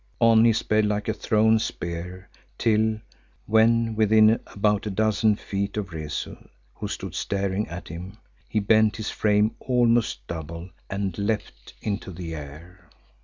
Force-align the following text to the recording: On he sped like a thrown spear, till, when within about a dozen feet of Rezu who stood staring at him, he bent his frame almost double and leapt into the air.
On 0.19 0.43
he 0.45 0.51
sped 0.51 0.85
like 0.87 1.07
a 1.07 1.13
thrown 1.13 1.59
spear, 1.59 2.27
till, 2.57 2.99
when 3.45 3.93
within 3.95 4.39
about 4.47 4.87
a 4.87 4.89
dozen 4.89 5.35
feet 5.35 5.77
of 5.77 5.93
Rezu 5.93 6.37
who 6.73 6.87
stood 6.87 7.13
staring 7.13 7.67
at 7.67 7.87
him, 7.89 8.17
he 8.49 8.59
bent 8.59 8.97
his 8.97 9.11
frame 9.11 9.53
almost 9.59 10.25
double 10.25 10.71
and 10.89 11.15
leapt 11.19 11.75
into 11.83 12.09
the 12.09 12.33
air. 12.33 12.89